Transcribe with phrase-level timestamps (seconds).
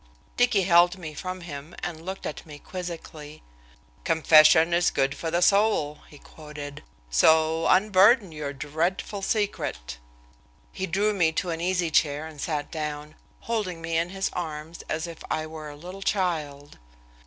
[0.35, 3.43] Dicky held me from him and looked at me quizzically,
[4.03, 6.81] "'Confession is good for the soul,'" he quoted,
[7.11, 9.99] "so unburden your dreadful secret."
[10.71, 14.81] He drew me to an easy chair and sat down, holding me in his arms
[14.89, 16.79] as if I were a little child.